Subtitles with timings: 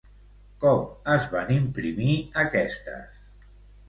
[0.61, 0.79] Com
[1.15, 2.15] es van imprimir
[2.45, 3.21] aquestes?